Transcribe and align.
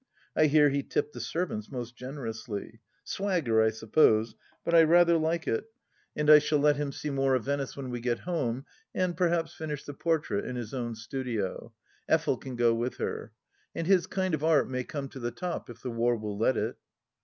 I 0.35 0.47
hear 0.47 0.69
he 0.69 0.81
tipped 0.81 1.13
the 1.13 1.19
servants 1.19 1.69
most 1.69 1.95
generously. 1.95 2.79
Swagger, 3.03 3.61
I 3.61 3.69
suppose, 3.69 4.33
but 4.65 4.73
I 4.73 4.81
rather 4.81 5.15
like 5.15 5.47
it, 5.47 5.71
and 6.15 6.27
I 6.27 6.39
104 6.39 6.39
THE 6.39 6.39
LAST 6.39 6.39
DITCH 6.39 6.43
shall 6.47 6.59
let 6.59 6.75
him 6.77 6.91
see 6.91 7.09
more 7.11 7.35
of 7.35 7.43
Venice 7.45 7.77
when 7.77 7.91
we 7.91 7.99
get 7.99 8.19
home, 8.21 8.65
and 8.95 9.15
perhaps 9.15 9.53
finish 9.53 9.83
the 9.83 9.93
portrait 9.93 10.43
in 10.45 10.55
his 10.55 10.73
own 10.73 10.95
studio. 10.95 11.71
Effel 12.09 12.41
can 12.41 12.55
go 12.55 12.73
with 12.73 12.97
her. 12.97 13.31
And 13.75 13.85
his 13.85 14.07
kind 14.07 14.33
of 14.33 14.43
art 14.43 14.67
may 14.67 14.83
come 14.83 15.07
to 15.09 15.19
the 15.19 15.29
top— 15.29 15.69
if 15.69 15.83
the 15.83 15.91
war 15.91 16.15
will 16.15 16.35
let 16.35 16.57
it. 16.57 16.77